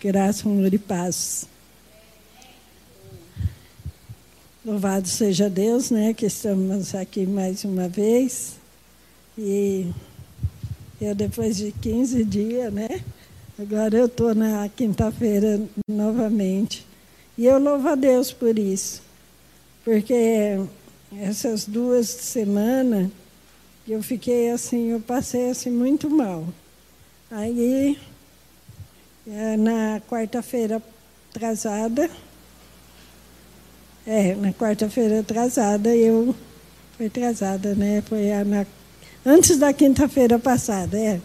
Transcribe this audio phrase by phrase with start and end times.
[0.00, 1.44] Graça, amor e paz.
[4.64, 8.58] Louvado seja Deus, né, que estamos aqui mais uma vez.
[9.36, 9.90] E
[11.00, 13.02] eu, depois de 15 dias, né,
[13.58, 16.86] agora eu estou na quinta-feira novamente.
[17.36, 19.02] E eu louvo a Deus por isso,
[19.84, 20.60] porque
[21.20, 23.10] essas duas semanas
[23.86, 26.46] eu fiquei assim, eu passei assim muito mal.
[27.28, 27.98] Aí
[29.58, 30.82] na quarta-feira
[31.30, 32.10] atrasada,
[34.06, 36.34] é, na quarta-feira atrasada, eu.
[36.96, 38.00] Foi atrasada, né?
[38.02, 38.66] Foi na,
[39.24, 41.20] antes da quinta-feira passada, é.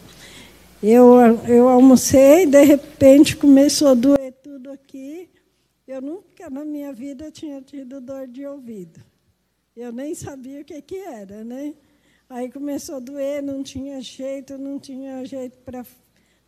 [0.81, 1.16] Eu,
[1.47, 5.30] eu almocei, de repente começou a doer tudo aqui.
[5.88, 8.99] Eu nunca na minha vida tinha tido dor de ouvido.
[9.75, 11.73] Eu nem sabia o que, que era, né?
[12.30, 15.58] Aí começou a doer, não tinha jeito, não tinha jeito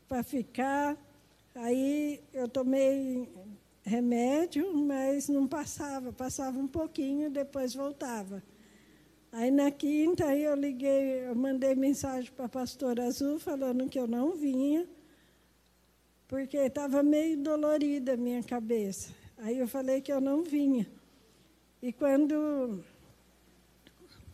[0.07, 0.97] para ficar.
[1.55, 3.29] Aí eu tomei
[3.81, 8.43] remédio, mas não passava, passava um pouquinho, depois voltava.
[9.31, 13.97] Aí na quinta aí eu liguei, eu mandei mensagem para a pastora Azul falando que
[13.97, 14.85] eu não vinha,
[16.27, 19.13] porque estava meio dolorida a minha cabeça.
[19.37, 20.85] Aí eu falei que eu não vinha.
[21.81, 22.83] E quando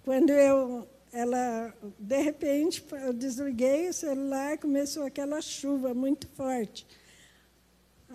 [0.04, 6.88] quando eu ela de repente eu desliguei o celular, começou aquela chuva muito forte.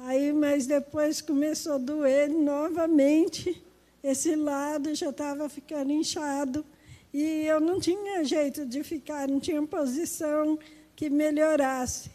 [0.00, 3.62] Aí, mas depois começou a doer novamente.
[4.02, 6.64] Esse lado já estava ficando inchado.
[7.12, 10.58] E eu não tinha jeito de ficar, não tinha posição
[10.94, 12.10] que melhorasse.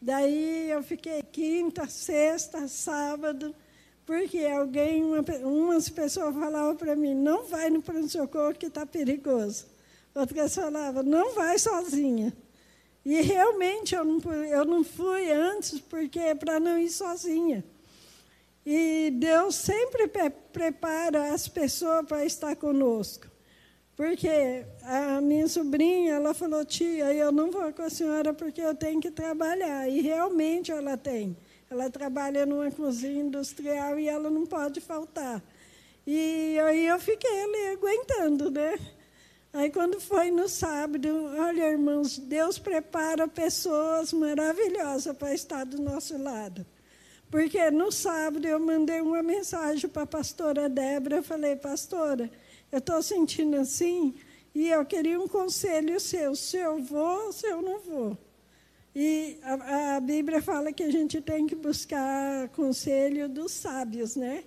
[0.00, 3.54] Daí eu fiquei quinta, sexta, sábado,
[4.04, 9.64] porque alguém, uma, umas pessoas falavam para mim, não vai no pronto-socorro que está perigoso.
[10.14, 12.34] Outras falavam, não vai sozinha.
[13.04, 17.62] E realmente eu não, eu não fui antes, porque é para não ir sozinha.
[18.64, 20.10] E Deus sempre
[20.52, 23.26] prepara as pessoas para estar conosco.
[23.94, 28.74] Porque a minha sobrinha, ela falou, tia, eu não vou com a senhora porque eu
[28.74, 29.88] tenho que trabalhar.
[29.88, 31.36] E realmente ela tem.
[31.70, 35.42] Ela trabalha numa cozinha industrial e ela não pode faltar.
[36.06, 38.78] E aí eu fiquei ali aguentando, né?
[39.54, 46.20] Aí, quando foi no sábado, olha, irmãos, Deus prepara pessoas maravilhosas para estar do nosso
[46.20, 46.66] lado.
[47.30, 51.18] Porque no sábado eu mandei uma mensagem para a pastora Débora.
[51.18, 52.28] Eu falei, pastora,
[52.72, 54.12] eu estou sentindo assim
[54.52, 58.18] e eu queria um conselho seu, se eu vou ou se eu não vou.
[58.92, 64.42] E a, a Bíblia fala que a gente tem que buscar conselho dos sábios, né?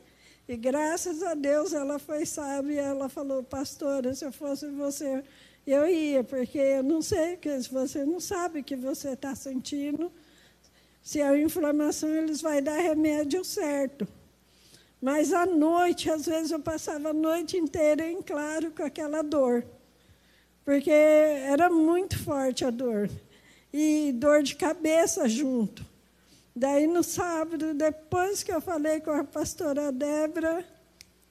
[0.48, 5.22] E graças a Deus ela foi sábia, ela falou, pastora, se eu fosse você,
[5.66, 10.10] eu ia, porque eu não sei, que você não sabe o que você está sentindo,
[11.04, 14.08] se é inflamação, eles vão dar remédio certo.
[15.02, 19.66] Mas à noite, às vezes eu passava a noite inteira em claro com aquela dor,
[20.64, 23.10] porque era muito forte a dor,
[23.74, 25.86] e dor de cabeça junto.
[26.58, 30.66] Daí no sábado, depois que eu falei com a pastora Débora,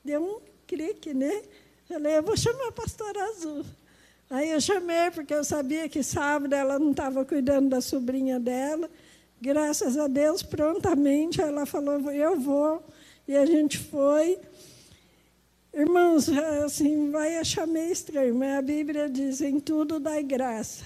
[0.04, 1.42] deu um clique, né?
[1.88, 3.64] Falei, eu vou chamar a pastora Azul.
[4.30, 8.88] Aí eu chamei, porque eu sabia que sábado ela não estava cuidando da sobrinha dela.
[9.40, 12.84] Graças a Deus, prontamente ela falou, eu vou.
[13.26, 14.38] E a gente foi.
[15.74, 16.28] Irmãos,
[16.64, 20.84] assim, vai achar meio estranho, mas a Bíblia diz, em tudo dai graça.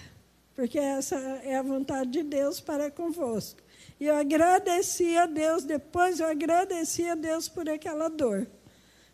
[0.54, 3.60] Porque essa é a vontade de Deus para convosco.
[3.98, 8.46] E eu agradeci a Deus, depois eu agradeci a Deus por aquela dor.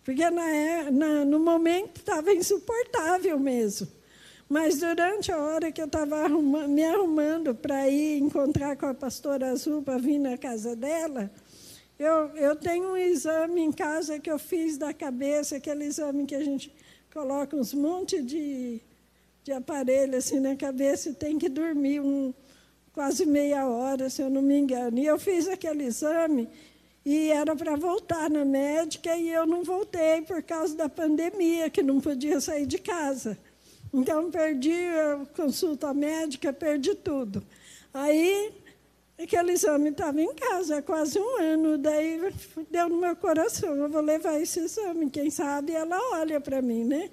[0.04, 3.88] Porque na, é, na, no momento estava insuportável mesmo.
[4.48, 9.50] Mas durante a hora que eu estava me arrumando para ir encontrar com a pastora
[9.50, 11.28] Azul para vir na casa dela,
[11.98, 16.34] eu, eu tenho um exame em casa que eu fiz da cabeça, aquele exame que
[16.34, 16.72] a gente
[17.12, 18.80] coloca uns montes de,
[19.46, 22.34] de aparelho assim na cabeça e tem que dormir um,
[22.92, 24.98] quase meia hora, se eu não me engano.
[24.98, 26.48] E eu fiz aquele exame
[27.04, 31.80] e era para voltar na médica e eu não voltei por causa da pandemia, que
[31.80, 33.38] não podia sair de casa.
[33.94, 37.40] Então, perdi a consulta médica, perdi tudo.
[37.94, 38.52] Aí,
[39.16, 42.20] aquele exame estava em casa há quase um ano, daí
[42.68, 46.82] deu no meu coração, eu vou levar esse exame, quem sabe ela olha para mim,
[46.82, 47.10] né?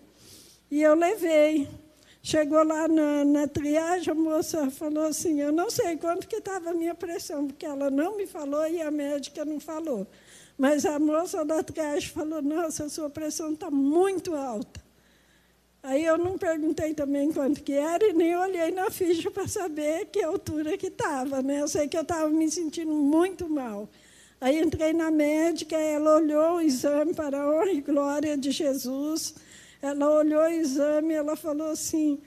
[0.71, 1.82] E eu levei.
[2.25, 6.69] Chegou lá na, na, triagem, a moça falou assim, eu não sei quanto que estava
[6.69, 10.07] a minha pressão, porque ela não me falou e a médica não falou.
[10.57, 14.81] Mas a moça da triagem falou, nossa, a sua pressão está muito alta.
[15.83, 20.05] Aí eu não perguntei também quanto que era e nem olhei na ficha para saber
[20.05, 21.41] que altura que estava.
[21.41, 21.59] Né?
[21.59, 23.89] Eu sei que eu estava me sentindo muito mal.
[24.39, 29.35] Aí entrei na médica, ela olhou o exame para a honra e glória de Jesus.
[29.83, 32.17] Ela olhou o exame ela falou assim,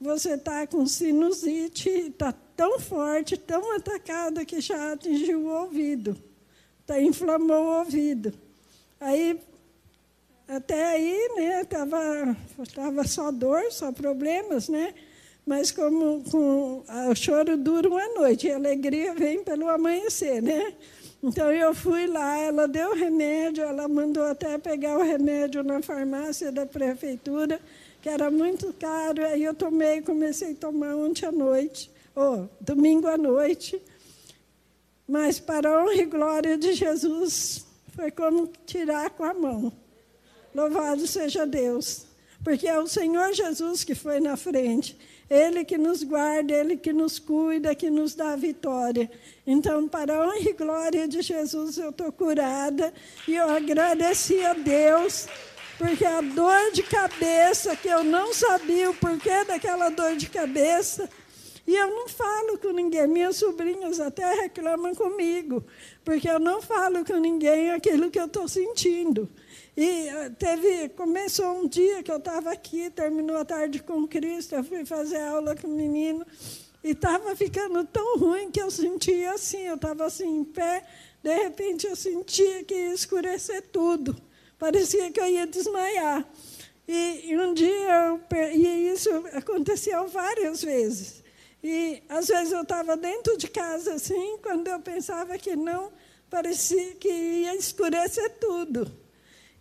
[0.00, 6.16] você está com sinusite, está tão forte, tão atacada que já atingiu o ouvido.
[6.86, 8.32] Tá, inflamou o ouvido.
[8.98, 9.38] Aí
[10.48, 12.34] até aí, né, tava,
[12.74, 14.94] tava só dor, só problemas, né?
[15.44, 20.72] Mas como com, o choro dura uma noite, a alegria vem pelo amanhecer, né?
[21.22, 26.50] Então eu fui lá, ela deu remédio, ela mandou até pegar o remédio na farmácia
[26.50, 27.60] da prefeitura,
[28.00, 33.06] que era muito caro, aí eu tomei, comecei a tomar ontem à noite, ou domingo
[33.06, 33.80] à noite.
[35.06, 39.72] Mas para a honra e glória de Jesus, foi como tirar com a mão.
[40.52, 42.06] Louvado seja Deus.
[42.42, 44.98] Porque é o Senhor Jesus que foi na frente.
[45.28, 49.10] Ele que nos guarda, Ele que nos cuida, que nos dá a vitória.
[49.46, 52.92] Então, para a honra e glória de Jesus, eu estou curada.
[53.26, 55.26] E eu agradeci a Deus,
[55.78, 61.08] porque a dor de cabeça, que eu não sabia o porquê daquela dor de cabeça,
[61.66, 63.06] e eu não falo com ninguém.
[63.06, 65.64] Minhas sobrinhas até reclamam comigo,
[66.04, 69.28] porque eu não falo com ninguém aquilo que eu estou sentindo.
[69.76, 74.54] E eh, teve, começou um dia que eu estava aqui, terminou a tarde com Cristo,
[74.54, 76.26] eu fui fazer aula com o menino,
[76.84, 80.84] e estava ficando tão ruim que eu sentia assim, eu estava assim em pé,
[81.22, 84.14] de repente eu sentia que ia escurecer tudo,
[84.58, 86.28] parecia que eu ia desmaiar.
[86.86, 88.20] E, e um dia, eu,
[88.54, 91.22] e isso aconteceu várias vezes.
[91.62, 95.92] E às vezes eu estava dentro de casa assim, quando eu pensava que não,
[96.28, 99.01] parecia que ia escurecer tudo.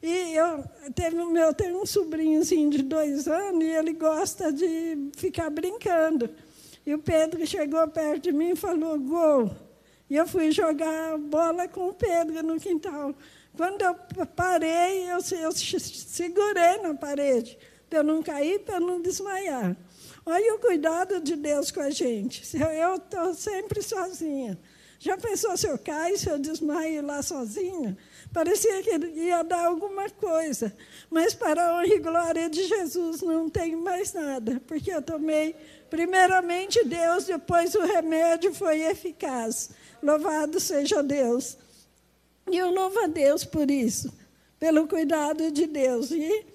[0.02, 0.64] E eu
[0.96, 6.30] teve meu tem um sobrinhozinho de dois anos e ele gosta de ficar brincando.
[6.86, 9.52] E o Pedro chegou perto de mim e falou gol.
[10.10, 13.16] E eu fui jogar bola com o Pedro no quintal.
[13.56, 13.96] Quando eu
[14.36, 17.58] parei, eu, eu segurei na parede
[17.90, 19.76] para eu não cair, para eu não desmaiar.
[20.26, 22.44] Olha o cuidado de Deus com a gente.
[22.58, 24.58] Eu estou sempre sozinha.
[24.98, 27.98] Já pensou se eu caio, se eu desmaio lá sozinha?
[28.34, 30.74] Parecia que ia dar alguma coisa.
[31.10, 35.56] Mas para a honra e glória de Jesus não tenho mais nada, porque eu tomei
[35.90, 39.72] primeiramente Deus, depois o remédio foi eficaz.
[40.02, 41.58] Louvado seja Deus.
[42.50, 44.12] E eu louvo a Deus por isso,
[44.58, 46.10] pelo cuidado de Deus.
[46.12, 46.46] E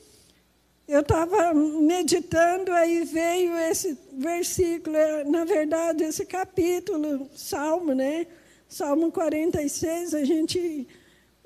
[0.88, 4.96] eu estava meditando, aí veio esse versículo,
[5.26, 8.26] na verdade, esse capítulo, Salmo, né?
[8.68, 10.88] Salmo 46, a gente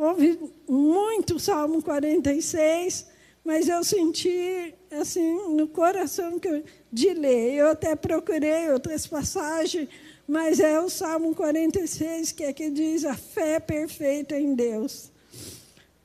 [0.01, 3.07] ouve muito Salmo 46,
[3.45, 7.55] mas eu senti assim no coração que de ler.
[7.55, 9.89] Eu até procurei outras passagens,
[10.27, 15.13] mas é o Salmo 46 que é que diz a fé perfeita em Deus.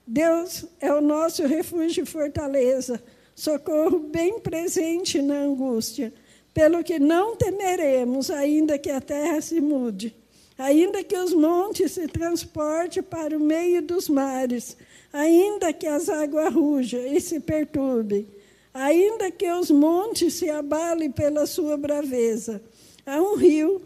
[0.05, 3.01] Deus é o nosso refúgio e fortaleza,
[3.33, 6.13] socorro bem presente na angústia,
[6.53, 10.15] pelo que não temeremos, ainda que a terra se mude
[10.57, 14.77] Ainda que os montes se transportem para o meio dos mares,
[15.11, 18.25] ainda que as águas rujam e se perturbem,
[18.73, 22.61] ainda que os montes se abalem pela sua braveza,
[23.05, 23.81] há um rio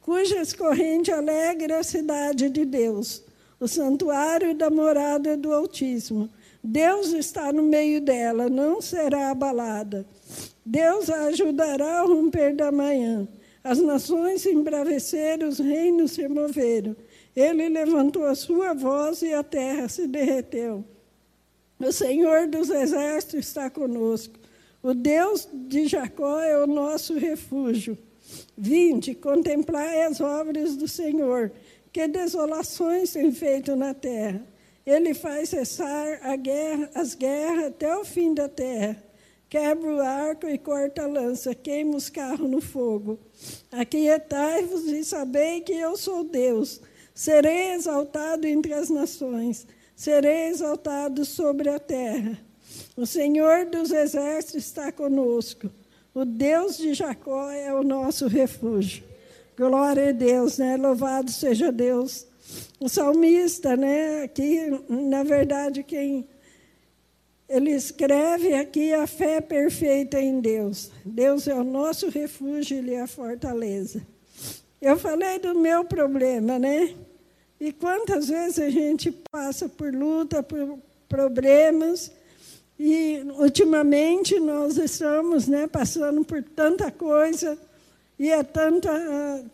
[0.00, 3.22] cujas correntes alegra a cidade de Deus,
[3.60, 6.30] o santuário da morada do Altíssimo.
[6.62, 10.06] Deus está no meio dela, não será abalada.
[10.64, 13.28] Deus a ajudará ao romper da manhã.
[13.66, 16.94] As nações se embraveceram, os reinos se moveram.
[17.34, 20.84] Ele levantou a sua voz e a terra se derreteu.
[21.80, 24.34] O Senhor dos exércitos está conosco.
[24.80, 27.98] O Deus de Jacó é o nosso refúgio.
[28.56, 31.50] Vinde, contemplai as obras do Senhor,
[31.92, 34.46] que desolações tem feito na terra.
[34.86, 39.05] Ele faz cessar guerra, as guerras até o fim da terra
[39.48, 43.18] quebra o arco e corta a lança, queima os carros no fogo.
[43.70, 46.80] Aquietai-vos e sabei que eu sou Deus.
[47.14, 52.38] Serei exaltado entre as nações, serei exaltado sobre a terra.
[52.96, 55.70] O Senhor dos exércitos está conosco.
[56.14, 59.04] O Deus de Jacó é o nosso refúgio.
[59.56, 60.76] Glória a Deus, né?
[60.76, 62.26] Louvado seja Deus.
[62.78, 64.22] O salmista, né?
[64.22, 66.26] Aqui, na verdade, quem
[67.48, 70.90] ele escreve aqui a fé perfeita em Deus.
[71.04, 74.02] Deus é o nosso refúgio, Ele é a fortaleza.
[74.82, 76.94] Eu falei do meu problema, né?
[77.60, 82.12] E quantas vezes a gente passa por luta, por problemas,
[82.78, 87.58] E, ultimamente, nós estamos né, passando por tanta coisa,
[88.18, 88.90] e é tanta,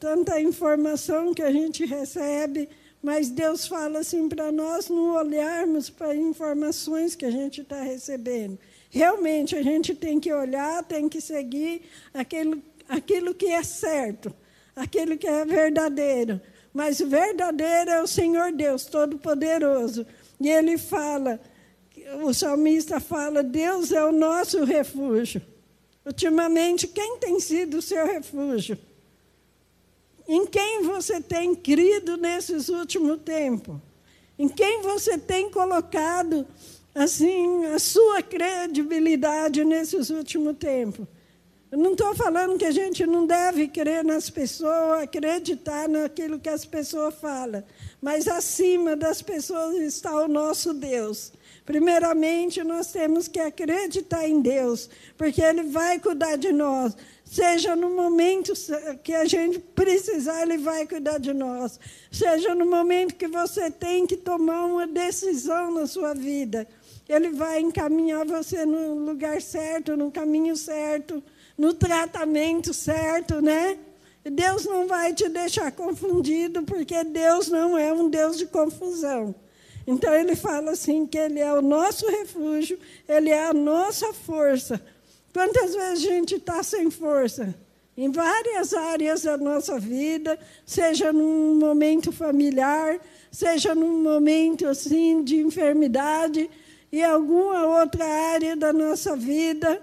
[0.01, 2.69] tanta informação que a gente recebe,
[3.03, 8.59] mas Deus fala assim para nós não olharmos para informações que a gente está recebendo.
[8.89, 11.83] Realmente, a gente tem que olhar, tem que seguir
[12.15, 14.33] aquilo, aquilo que é certo,
[14.77, 16.41] aquilo que é verdadeiro.
[16.73, 20.07] Mas o verdadeiro é o Senhor Deus Todo-Poderoso.
[20.41, 21.41] E ele fala,
[22.23, 25.43] o salmista fala: Deus é o nosso refúgio.
[26.05, 28.79] Ultimamente, quem tem sido o seu refúgio?
[30.33, 33.77] Em quem você tem crido nesses últimos tempos?
[34.39, 36.47] Em quem você tem colocado
[36.95, 41.07] assim a sua credibilidade nesses últimos tempos?
[41.71, 46.49] Eu não estou falando que a gente não deve crer nas pessoas, acreditar naquilo que
[46.49, 47.63] as pessoas falam,
[48.01, 51.31] mas acima das pessoas está o nosso Deus.
[51.67, 56.97] Primeiramente, nós temos que acreditar em Deus, porque Ele vai cuidar de nós.
[57.33, 58.53] Seja no momento
[59.03, 61.81] que a gente precisar, Ele vai cuidar de nós.
[62.11, 66.69] Seja no momento que você tem que tomar uma decisão na sua vida,
[67.09, 71.25] Ele vai encaminhar você no lugar certo, no caminho certo,
[71.57, 73.79] no tratamento certo, né?
[74.23, 79.35] Deus não vai te deixar confundido, porque Deus não é um Deus de confusão.
[79.87, 84.79] Então ele fala assim que ele é o nosso refúgio, ele é a nossa força.
[85.33, 87.55] Quantas vezes a gente está sem força?
[87.97, 95.37] Em várias áreas da nossa vida, seja num momento familiar, seja num momento assim de
[95.37, 96.51] enfermidade
[96.91, 99.83] e alguma outra área da nossa vida.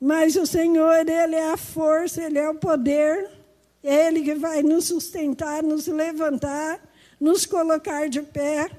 [0.00, 3.30] Mas o Senhor, ele é a força, ele é o poder,
[3.82, 6.80] é ele que vai nos sustentar, nos levantar,
[7.20, 8.70] nos colocar de pé.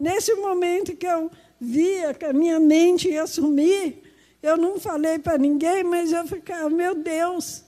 [0.00, 1.30] Nesse momento que eu
[1.60, 4.03] via que a minha mente ia sumir,
[4.44, 7.64] eu não falei para ninguém, mas eu ficava, meu Deus,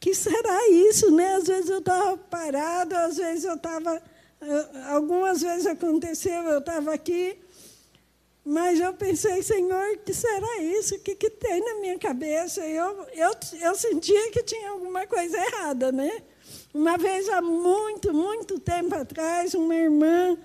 [0.00, 1.34] que será isso, né?
[1.34, 4.02] Às vezes eu estava parado, às vezes eu estava.
[4.88, 7.36] Algumas vezes aconteceu, eu estava aqui,
[8.42, 10.94] mas eu pensei, Senhor, que será isso?
[10.94, 12.66] O que, que tem na minha cabeça?
[12.66, 16.22] Eu, eu, eu sentia que tinha alguma coisa errada, né?
[16.72, 20.38] Uma vez, há muito, muito tempo atrás, uma irmã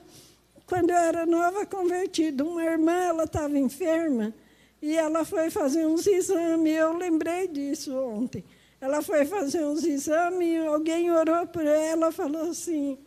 [0.65, 4.33] quando eu era nova convertida, uma irmã ela estava enferma
[4.81, 6.75] e ela foi fazer uns exames.
[6.75, 8.43] Eu lembrei disso ontem.
[8.79, 12.97] Ela foi fazer uns exames alguém orou por ela falou assim: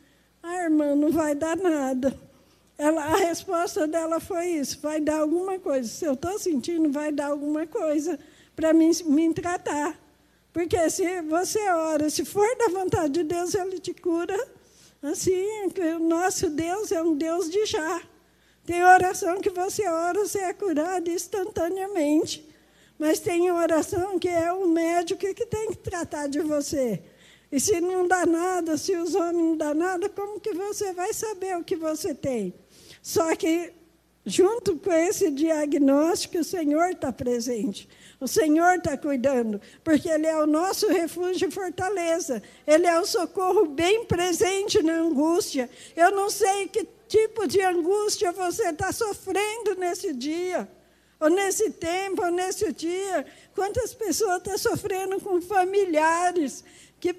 [0.42, 2.16] Ah, irmã, não vai dar nada.
[2.78, 5.88] Ela, a resposta dela foi isso: vai dar alguma coisa.
[5.88, 8.18] Se eu estou sentindo, vai dar alguma coisa
[8.54, 9.98] para me, me tratar.
[10.52, 14.36] Porque se você ora, se for da vontade de Deus, Ele te cura
[15.04, 15.44] Assim,
[15.96, 18.00] o nosso Deus é um Deus de já.
[18.66, 22.48] Tem oração que você ora, você é curado instantaneamente.
[22.98, 27.02] Mas tem oração que é o médico que tem que tratar de você.
[27.50, 31.12] E se não dá nada, se os homens não dão nada, como que você vai
[31.12, 32.54] saber o que você tem?
[33.02, 33.72] Só que,
[34.26, 37.88] junto com esse diagnóstico, o Senhor está presente.
[38.20, 42.42] O Senhor está cuidando, porque Ele é o nosso refúgio e fortaleza.
[42.66, 45.68] Ele é o socorro bem presente na angústia.
[45.94, 50.68] Eu não sei que tipo de angústia você está sofrendo nesse dia,
[51.20, 53.26] ou nesse tempo, ou nesse dia.
[53.54, 56.64] Quantas pessoas estão sofrendo com familiares
[56.98, 57.14] que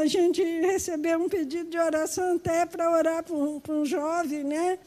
[0.00, 4.78] a gente recebeu um pedido de oração até para orar para um, um jovem, né?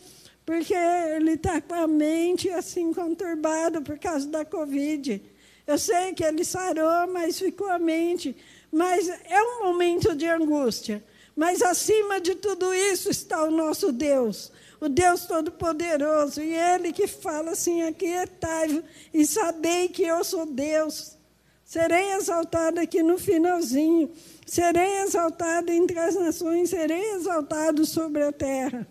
[0.45, 5.21] Porque ele está com a mente assim conturbada por causa da Covid.
[5.65, 8.35] Eu sei que ele sarou, mas ficou a mente.
[8.71, 11.03] Mas é um momento de angústia.
[11.35, 16.41] Mas acima de tudo isso está o nosso Deus, o Deus Todo-Poderoso.
[16.41, 18.83] E Ele que fala assim: aquietai
[19.13, 21.17] e sabei que eu sou Deus.
[21.65, 24.11] Serei exaltado aqui no finalzinho.
[24.45, 28.87] Serei exaltado entre as nações, serei exaltado sobre a terra.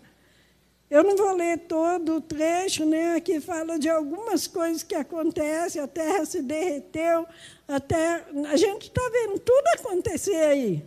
[0.89, 3.15] Eu não vou ler todo o trecho, né?
[3.15, 7.25] Aqui fala de algumas coisas que acontecem, a terra se derreteu,
[7.67, 10.85] até a gente está vendo tudo acontecer aí.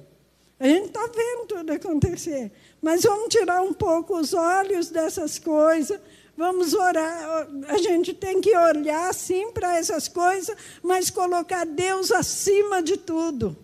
[0.60, 2.52] A gente está vendo tudo acontecer.
[2.80, 6.00] Mas vamos tirar um pouco os olhos dessas coisas,
[6.36, 7.48] vamos orar.
[7.68, 13.56] A gente tem que olhar sim para essas coisas, mas colocar Deus acima de tudo.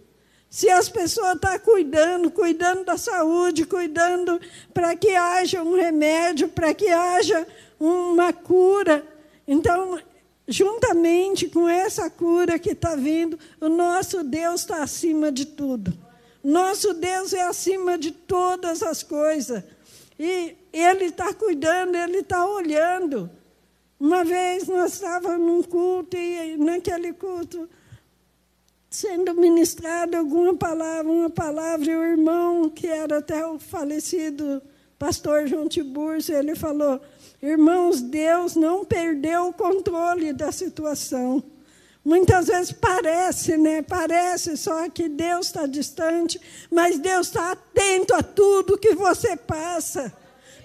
[0.54, 4.40] Se as pessoas estão tá cuidando, cuidando da saúde, cuidando
[4.72, 7.44] para que haja um remédio, para que haja
[7.80, 9.04] uma cura.
[9.48, 9.98] Então,
[10.46, 15.92] juntamente com essa cura que está vindo, o nosso Deus está acima de tudo.
[16.40, 19.64] Nosso Deus é acima de todas as coisas.
[20.16, 23.28] E Ele está cuidando, Ele está olhando.
[23.98, 27.68] Uma vez nós estávamos num culto e naquele culto
[28.94, 34.62] sendo ministrada alguma palavra, uma palavra, e o irmão, que era até o falecido
[34.96, 37.00] pastor João Tiburcio, ele falou:
[37.42, 41.42] Irmãos, Deus não perdeu o controle da situação.
[42.04, 43.82] Muitas vezes parece, né?
[43.82, 50.12] Parece só que Deus está distante, mas Deus está atento a tudo que você passa.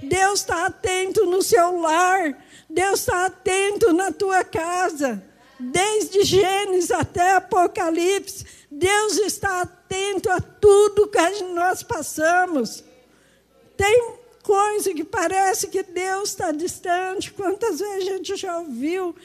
[0.03, 2.37] Deus está atento no seu lar.
[2.69, 5.28] Deus está atento na tua casa.
[5.59, 12.83] Desde Gênesis até Apocalipse, Deus está atento a tudo que nós passamos.
[13.75, 14.13] Tem
[14.43, 17.31] coisa que parece que Deus está distante.
[17.31, 19.15] Quantas vezes a gente já ouviu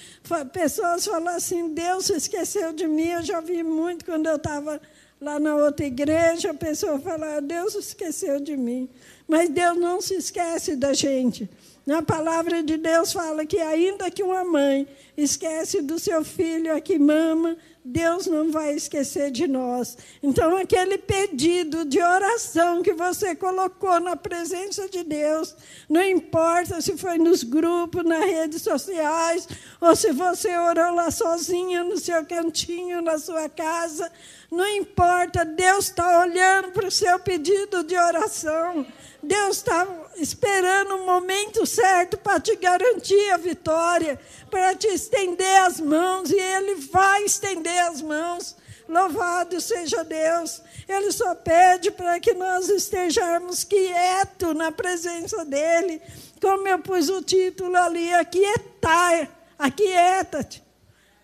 [0.52, 3.08] pessoas falar assim: Deus esqueceu de mim?
[3.08, 4.80] Eu já ouvi muito quando eu estava
[5.20, 8.88] lá na outra igreja, a pessoa falar: Deus esqueceu de mim.
[9.26, 11.48] Mas Deus não se esquece da gente.
[11.86, 16.80] Na palavra de Deus fala que ainda que uma mãe esquece do seu filho a
[16.80, 19.98] que mama, Deus não vai esquecer de nós.
[20.22, 25.54] Então, aquele pedido de oração que você colocou na presença de Deus,
[25.86, 29.46] não importa se foi nos grupos, nas redes sociais,
[29.78, 34.10] ou se você orou lá sozinha no seu cantinho, na sua casa,
[34.50, 38.86] não importa, Deus está olhando para o seu pedido de oração.
[39.22, 44.18] Deus está esperando o momento certo para te garantir a vitória,
[44.50, 48.56] para te estender as mãos, e Ele vai estender as mãos.
[48.88, 50.60] Louvado seja Deus.
[50.88, 56.00] Ele só pede para que nós estejamos quietos na presença dEle.
[56.40, 59.28] Como eu pus o título ali, aquietar,
[59.58, 60.62] aquieta-te.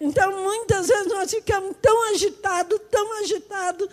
[0.00, 3.88] Então, muitas vezes nós ficamos tão agitados, tão agitados,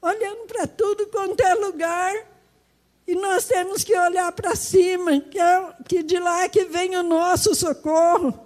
[0.00, 2.33] olhando para tudo quanto é lugar,
[3.06, 6.96] e nós temos que olhar para cima, que, é, que de lá é que vem
[6.96, 8.40] o nosso socorro.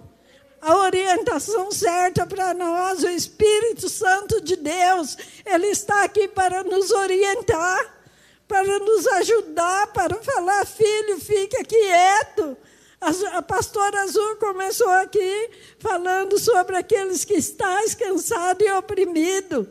[0.61, 6.91] A orientação certa para nós, o Espírito Santo de Deus, Ele está aqui para nos
[6.91, 8.01] orientar,
[8.45, 12.57] para nos ajudar, para falar, filho, fica quieto.
[12.99, 19.67] A, pastora Azul começou aqui falando sobre aqueles que estão cansados e oprimidos.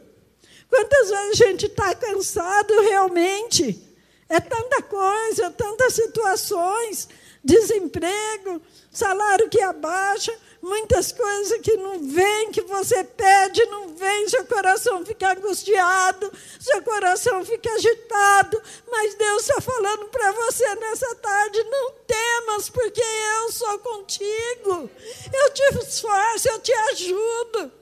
[0.71, 3.88] Quantas vezes a gente está cansado realmente?
[4.29, 7.09] É tanta coisa, tantas situações,
[7.43, 8.61] desemprego,
[8.91, 15.05] salário que abaixa, muitas coisas que não vêm, que você pede, não vem, seu coração
[15.07, 18.61] fica angustiado, seu coração fica agitado,
[18.91, 24.91] mas Deus está falando para você nessa tarde: não temas, porque eu sou contigo,
[25.33, 27.78] eu te esforço, eu te ajudo.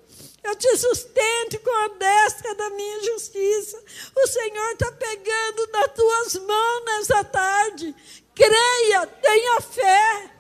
[0.46, 3.82] Eu te sustento com a destra da minha justiça.
[4.14, 7.92] O Senhor está pegando nas tuas mãos nessa tarde.
[8.32, 10.30] Creia, tenha fé.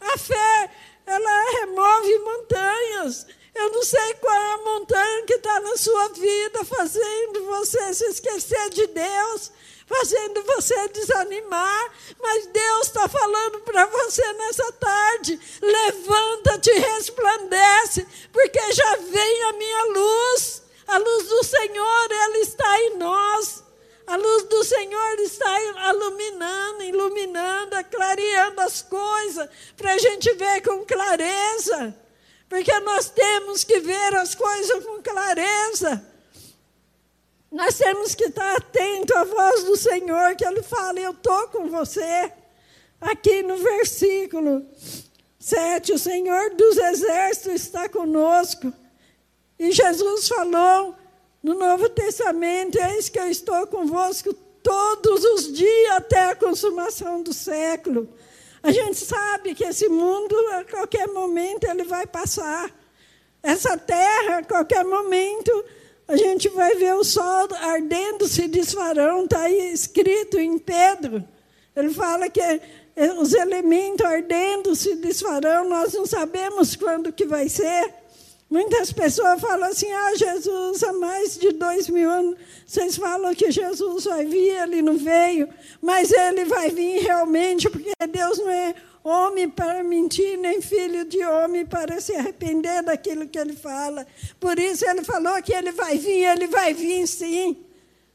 [0.00, 0.70] A fé,
[1.06, 3.24] ela remove montanhas.
[3.54, 8.04] Eu não sei qual é a montanha que está na sua vida, fazendo você se
[8.06, 9.52] esquecer de Deus,
[9.86, 18.72] fazendo você desanimar, mas Deus está falando para você nessa tarde: levanta-te e resplandece, porque
[18.72, 20.62] já vem a minha luz.
[20.88, 23.64] A luz do Senhor, ela está em nós.
[24.06, 30.84] A luz do Senhor está iluminando, iluminando, clareando as coisas, para a gente ver com
[30.84, 31.96] clareza.
[32.48, 36.15] Porque nós temos que ver as coisas com clareza.
[37.56, 41.70] Nós temos que estar atento à voz do Senhor, que Ele fala: Eu estou com
[41.70, 42.30] você.
[43.00, 44.62] Aqui no versículo
[45.38, 48.70] 7, o Senhor dos Exércitos está conosco.
[49.58, 50.94] E Jesus falou
[51.42, 57.32] no Novo Testamento: Eis que eu estou convosco todos os dias até a consumação do
[57.32, 58.06] século.
[58.62, 62.70] A gente sabe que esse mundo, a qualquer momento, ele vai passar.
[63.42, 65.64] Essa terra, a qualquer momento,
[66.08, 71.24] a gente vai ver o sol ardendo se desfarão, está aí escrito em Pedro.
[71.74, 72.40] Ele fala que
[73.18, 77.92] os elementos ardendo se desfarão, nós não sabemos quando que vai ser.
[78.48, 83.50] Muitas pessoas falam assim, ah, Jesus, há mais de dois mil anos, vocês falam que
[83.50, 85.48] Jesus vai vir, ele não veio,
[85.82, 88.74] mas ele vai vir realmente, porque Deus não é
[89.06, 94.06] homem para mentir, nem filho de homem para se arrepender daquilo que ele fala.
[94.40, 97.64] Por isso ele falou que ele vai vir, ele vai vir sim.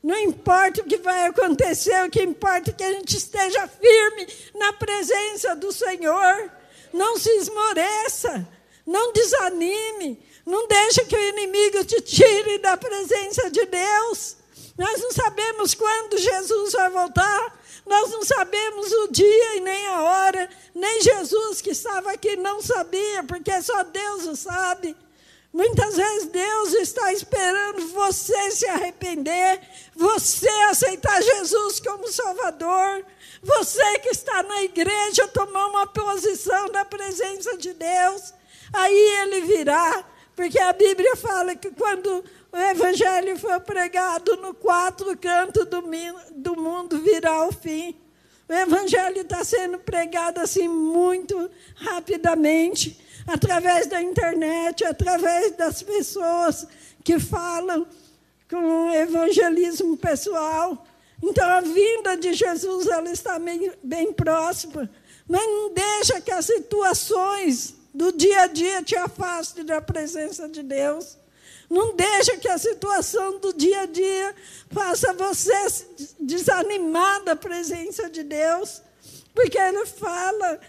[0.04, 4.28] Não importa o que vai acontecer, o que importa é que a gente esteja firme
[4.56, 6.52] na presença do Senhor.
[6.92, 8.48] Não se esmoreça,
[8.86, 14.38] não desanime, não deixe que o inimigo te tire da presença de Deus.
[14.78, 17.61] Nós não sabemos quando Jesus vai voltar,
[17.92, 22.62] Nós não sabemos o dia e nem a hora, nem Jesus que estava aqui não
[22.62, 24.96] sabia, porque só Deus o sabe.
[25.52, 29.60] Muitas vezes Deus está esperando você se arrepender,
[29.94, 33.06] você aceitar Jesus como Salvador,
[33.44, 38.34] você que está na igreja tomar uma posição na presença de Deus,
[38.72, 45.15] aí ele virá, porque a Bíblia fala que quando o Evangelho for pregado no quatro
[45.17, 45.82] cantos do,
[46.36, 47.96] do mundo, virá o fim.
[48.48, 56.67] O Evangelho está sendo pregado assim muito rapidamente, através da internet, através das pessoas
[57.04, 57.88] que falam
[58.50, 60.86] com evangelismo pessoal.
[61.24, 64.89] Então, a vinda de Jesus ela está bem, bem próxima.
[65.28, 70.64] Mas não deixa que as situações do dia a dia te afastem da presença de
[70.64, 71.18] Deus.
[71.70, 74.36] Não deixa que a situação do dia a dia
[74.70, 75.86] faça você
[76.20, 78.82] desanimar da presença de Deus.
[79.34, 80.60] Porque ele fala,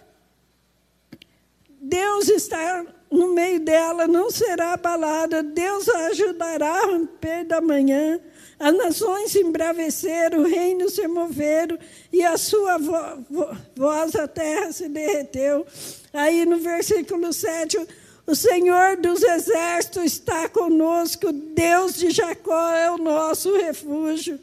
[1.69, 8.21] Deus está no meio dela, não será abalada, Deus a ajudará a romper da manhã.
[8.62, 11.77] As nações se embraveceram, o reino se moveram,
[12.12, 12.94] e a sua vo
[13.29, 15.66] vo voz, a terra se derreteu.
[16.12, 17.77] Aí no versículo 7,
[18.25, 24.38] o Senhor dos exércitos está conosco, Deus de Jacó é o nosso refúgio.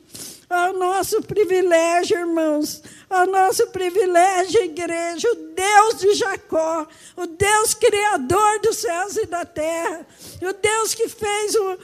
[0.49, 8.59] O nosso privilégio, irmãos, o nosso privilégio, igreja, o Deus de Jacó, o Deus criador
[8.59, 10.05] dos céus e da terra,
[10.41, 11.77] o Deus que fez o,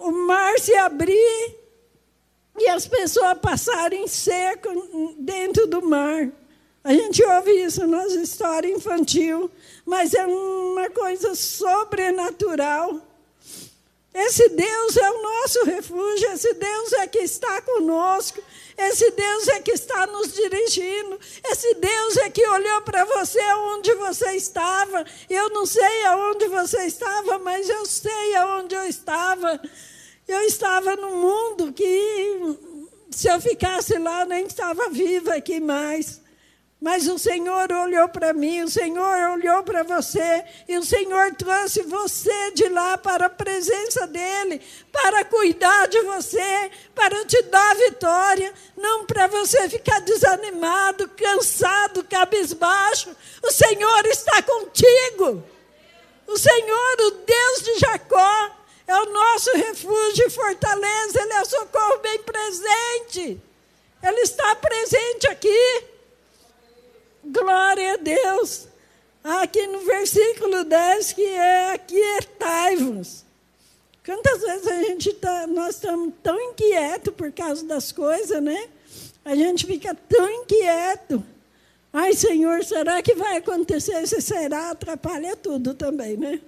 [0.00, 1.61] o mar se abrir
[2.58, 4.68] e as pessoas passarem seco
[5.18, 6.28] dentro do mar.
[6.84, 9.50] A gente ouve isso nas histórias infantil,
[9.84, 13.00] mas é uma coisa sobrenatural.
[14.14, 18.42] Esse Deus é o nosso refúgio, esse Deus é que está conosco,
[18.76, 23.94] esse Deus é que está nos dirigindo, esse Deus é que olhou para você onde
[23.94, 25.06] você estava.
[25.30, 29.58] Eu não sei aonde você estava, mas eu sei aonde eu estava.
[30.26, 32.58] Eu estava num mundo que,
[33.10, 36.22] se eu ficasse lá, nem estava viva aqui mais.
[36.82, 41.82] Mas o Senhor olhou para mim, o Senhor olhou para você, e o Senhor trouxe
[41.82, 48.52] você de lá para a presença dEle, para cuidar de você, para te dar vitória,
[48.76, 53.14] não para você ficar desanimado, cansado, cabisbaixo.
[53.44, 55.44] O Senhor está contigo.
[56.26, 58.50] O Senhor, o Deus de Jacó,
[58.86, 63.40] é o nosso refúgio e fortaleza, Ele é o socorro bem presente.
[64.02, 65.84] Ele está presente aqui.
[67.24, 68.66] Glória a Deus.
[69.22, 73.24] Aqui no versículo 10, que é aquietai-vos.
[74.04, 78.68] Quantas vezes a gente tá, nós estamos tão inquietos por causa das coisas, né?
[79.24, 81.24] A gente fica tão inquieto.
[81.92, 84.04] Ai, Senhor, será que vai acontecer?
[84.08, 86.40] Se será, atrapalha tudo também, né?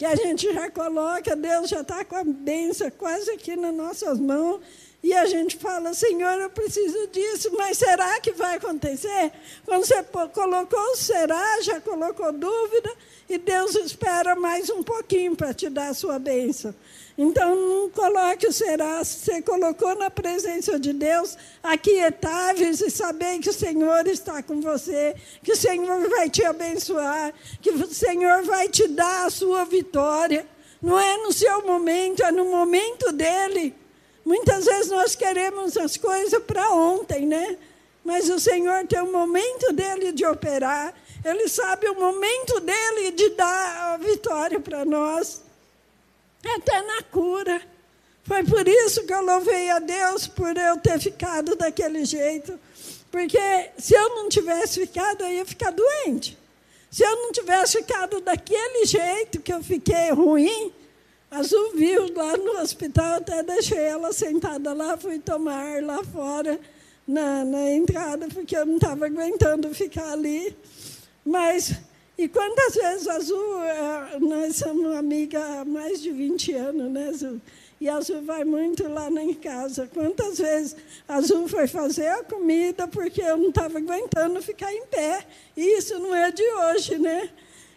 [0.00, 4.18] Que a gente já coloca, Deus já está com a bênção quase aqui nas nossas
[4.18, 4.62] mãos,
[5.02, 9.30] e a gente fala, Senhor, eu preciso disso, mas será que vai acontecer?
[9.66, 12.90] Quando você colocou será, já colocou dúvida,
[13.28, 16.74] e Deus espera mais um pouquinho para te dar a sua bênção.
[17.22, 19.04] Então, não coloque o será.
[19.04, 25.14] Você colocou na presença de Deus, aquietáveis e saber que o Senhor está com você,
[25.42, 30.46] que o Senhor vai te abençoar, que o Senhor vai te dar a sua vitória.
[30.80, 33.74] Não é no seu momento, é no momento dele.
[34.24, 37.58] Muitas vezes nós queremos as coisas para ontem, né?
[38.02, 43.28] Mas o Senhor tem o momento dele de operar, ele sabe o momento dele de
[43.36, 45.49] dar a vitória para nós
[46.48, 47.60] até na cura.
[48.22, 52.58] Foi por isso que eu louvei a Deus por eu ter ficado daquele jeito.
[53.10, 56.38] Porque se eu não tivesse ficado, eu ia ficar doente.
[56.90, 60.72] Se eu não tivesse ficado daquele jeito que eu fiquei ruim,
[61.30, 66.58] Azul viu lá no hospital, até deixei ela sentada lá, fui tomar ar lá fora,
[67.06, 70.56] na, na entrada, porque eu não estava aguentando ficar ali.
[71.24, 71.74] Mas
[72.20, 77.08] e quantas vezes a Azul, eh, nós somos amiga há mais de 20 anos, né,
[77.08, 77.40] Azul?
[77.80, 79.88] E a Azul vai muito lá na casa.
[79.90, 80.76] Quantas vezes
[81.08, 85.26] a Azul foi fazer a comida porque eu não estava aguentando ficar em pé.
[85.56, 87.30] E isso não é de hoje, né?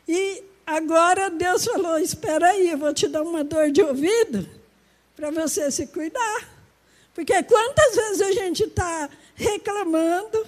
[0.06, 4.46] E agora Deus falou: espera aí, eu vou te dar uma dor de ouvido
[5.16, 6.50] para você se cuidar.
[7.16, 10.46] Porque quantas vezes a gente está reclamando,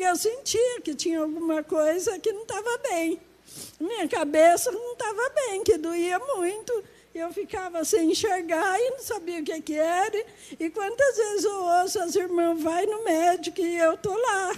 [0.00, 3.20] porque eu sentia que tinha alguma coisa que não estava bem.
[3.78, 6.82] Minha cabeça não estava bem, que doía muito.
[7.14, 10.24] eu ficava sem enxergar e não sabia o que, que era.
[10.58, 14.56] E quantas vezes eu ouço as irmãs, vai no médico e eu estou lá.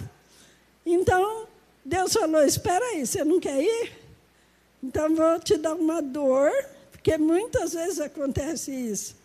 [0.85, 1.45] Então,
[1.83, 3.91] Deus falou, espera aí, você não quer ir?
[4.81, 6.51] Então, vou te dar uma dor,
[6.89, 9.15] porque muitas vezes acontece isso.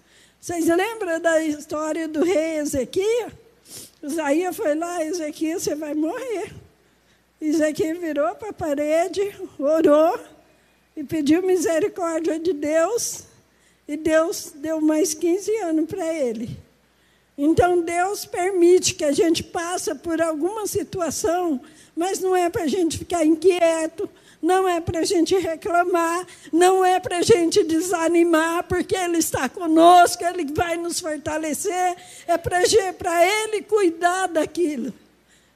[0.40, 3.30] Vocês lembram da história do rei Ezequiel?
[4.02, 6.52] Isaías foi lá, Ezequiel, você vai morrer.
[7.40, 9.20] Ezequiel virou para a parede,
[9.58, 10.18] orou
[10.96, 13.24] e pediu misericórdia de Deus.
[13.86, 16.58] E Deus deu mais 15 anos para ele.
[17.36, 21.60] Então Deus permite que a gente passe por alguma situação,
[21.94, 26.84] mas não é para a gente ficar inquieto, não é para a gente reclamar, não
[26.84, 31.96] é para a gente desanimar, porque Ele está conosco, Ele vai nos fortalecer,
[32.26, 34.92] é para Ele cuidar daquilo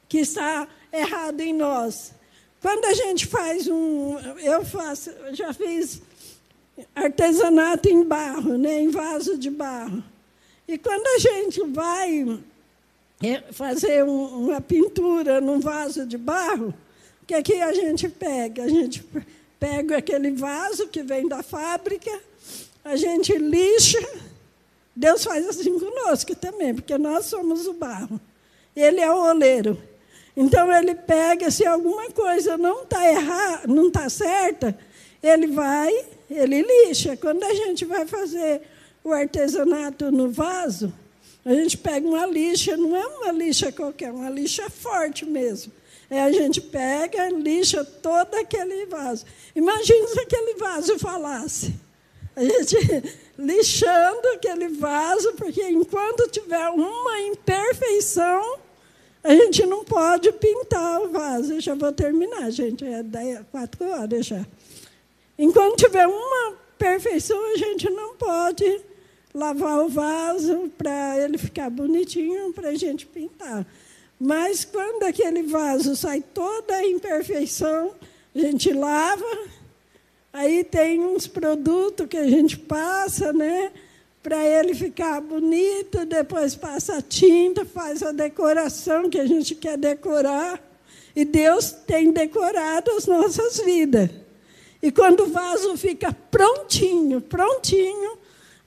[0.09, 2.13] que está errado em nós.
[2.61, 4.19] Quando a gente faz um.
[4.39, 6.01] Eu faço, já fiz
[6.95, 10.03] artesanato em barro, né, em vaso de barro.
[10.67, 12.41] E quando a gente vai
[13.23, 16.73] é, fazer uma pintura num vaso de barro,
[17.33, 18.65] que, é que a gente pega?
[18.65, 19.03] A gente
[19.59, 22.11] pega aquele vaso que vem da fábrica,
[22.85, 23.99] a gente lixa.
[24.95, 28.21] Deus faz assim conosco também, porque nós somos o barro.
[28.77, 29.81] Ele é o oleiro.
[30.37, 34.77] Então ele pega, se alguma coisa não está errada, não está certa,
[35.23, 35.91] ele vai,
[36.31, 37.17] ele lixa.
[37.17, 38.61] Quando a gente vai fazer
[39.03, 40.93] o artesanato no vaso,
[41.45, 45.73] a gente pega uma lixa, não é uma lixa qualquer, uma lixa forte mesmo.
[46.13, 49.25] É, a gente pega, lixa todo aquele vaso.
[49.57, 51.75] Imagina se aquele vaso falasse.
[52.37, 52.77] A gente
[53.39, 58.59] lixando aquele vaso, porque enquanto tiver uma imperfeição,
[59.25, 61.55] a gente não pode pintar o vaso.
[61.55, 62.85] Eu já vou terminar, gente.
[62.85, 64.45] É quatro horas já.
[65.39, 68.83] Enquanto tiver uma perfeição, a gente não pode
[69.33, 73.67] lavar o vaso para ele ficar bonitinho para a gente pintar.
[74.25, 77.93] Mas quando aquele vaso sai toda a imperfeição,
[78.33, 79.49] a gente lava,
[80.33, 83.73] aí tem uns produtos que a gente passa, né?
[84.23, 89.77] para ele ficar bonito, depois passa a tinta, faz a decoração que a gente quer
[89.77, 90.63] decorar.
[91.17, 94.09] E Deus tem decorado as nossas vidas.
[94.81, 98.17] E quando o vaso fica prontinho, prontinho,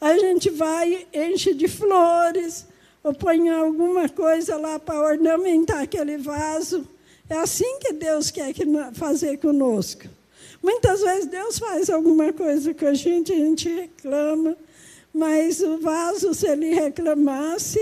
[0.01, 2.67] a gente vai, enche de flores,
[3.05, 6.87] ou põe alguma coisa lá para ornamentar aquele vaso.
[7.29, 8.51] É assim que Deus quer
[8.93, 10.07] fazer conosco.
[10.61, 14.57] Muitas vezes Deus faz alguma coisa com a gente, a gente reclama,
[15.13, 17.79] mas o vaso, se ele reclamasse,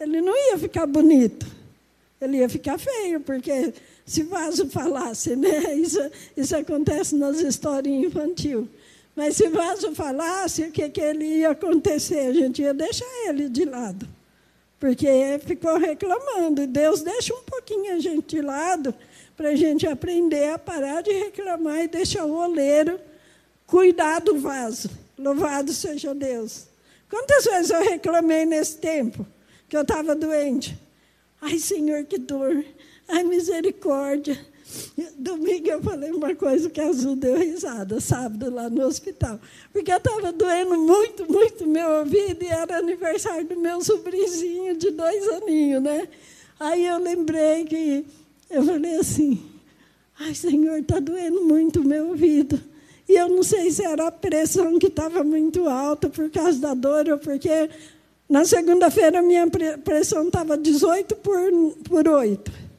[0.00, 1.46] ele não ia ficar bonito.
[2.18, 3.74] Ele ia ficar feio, porque
[4.06, 5.74] se vaso falasse, né?
[5.76, 6.00] Isso,
[6.34, 8.66] isso acontece nas histórias infantil.
[9.20, 12.20] Mas se vaso falasse, o que, que ele ia acontecer?
[12.20, 14.08] A gente ia deixar ele de lado.
[14.78, 15.06] Porque
[15.44, 16.62] ficou reclamando.
[16.62, 18.94] E Deus deixa um pouquinho a gente de lado
[19.36, 22.98] para a gente aprender a parar de reclamar e deixar o oleiro
[23.66, 24.88] cuidar do vaso.
[25.18, 26.66] Louvado seja Deus.
[27.10, 29.26] Quantas vezes eu reclamei nesse tempo
[29.68, 30.80] que eu estava doente?
[31.42, 32.64] Ai, Senhor, que dor.
[33.06, 34.40] Ai, misericórdia.
[35.16, 39.38] Domingo eu falei uma coisa que a Azul deu risada, sábado, lá no hospital.
[39.72, 44.90] Porque eu estava doendo muito, muito meu ouvido e era aniversário do meu sobrinho de
[44.90, 46.08] dois aninhos, né?
[46.58, 48.04] Aí eu lembrei que
[48.50, 49.42] eu falei assim,
[50.18, 52.60] ai, Senhor, está doendo muito meu ouvido.
[53.08, 56.74] E eu não sei se era a pressão que estava muito alta por causa da
[56.74, 57.68] dor ou porque
[58.28, 59.48] na segunda-feira minha
[59.84, 61.50] pressão estava 18 por,
[61.88, 62.69] por 8.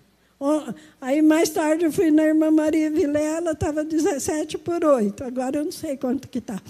[1.00, 5.24] Aí mais tarde eu fui na irmã Maria Vilela, estava 17 por 8.
[5.24, 6.62] Agora eu não sei quanto que está.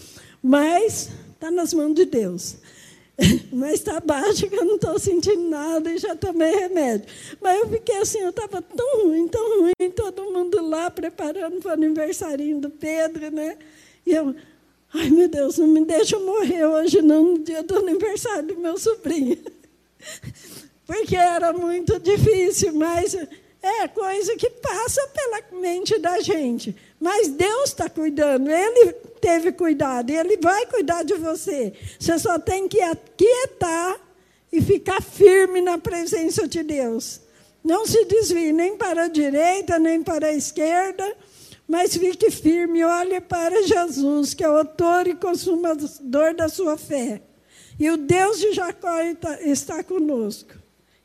[0.43, 2.57] Mas está nas mãos de Deus.
[3.51, 7.07] Mas está baixo que eu não estou sentindo nada e já tomei remédio.
[7.39, 11.69] Mas eu fiquei assim, eu estava tão ruim, tão ruim, todo mundo lá preparando para
[11.69, 13.57] o aniversário do Pedro, né?
[14.05, 14.35] E eu,
[14.93, 18.77] ai meu Deus, não me deixa morrer hoje, não, no dia do aniversário do meu
[18.77, 19.37] sobrinho.
[20.85, 23.15] Porque era muito difícil, mas
[23.61, 26.75] é coisa que passa pela mente da gente.
[26.99, 31.73] Mas Deus está cuidando, Ele teve cuidado, Ele vai cuidar de você.
[31.99, 33.99] Você só tem que aquietar
[34.51, 37.21] e ficar firme na presença de Deus.
[37.63, 41.15] Não se desvie nem para a direita, nem para a esquerda,
[41.67, 47.21] mas fique firme, olhe para Jesus, que é o autor e consumador da sua fé.
[47.79, 48.99] E o Deus de Jacó
[49.41, 50.60] está conosco.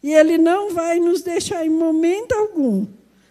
[0.06, 2.86] E Ele não vai nos deixar em momento algum.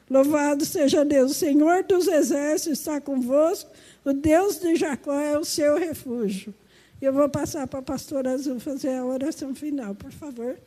[0.10, 3.72] Louvado seja Deus, o Senhor dos exércitos está convosco,
[4.04, 6.54] o Deus de Jacó é o seu refúgio.
[7.02, 10.60] Eu vou passar para a pastora Azul fazer a oração final, por favor.